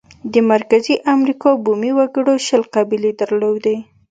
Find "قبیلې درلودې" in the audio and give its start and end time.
2.75-3.77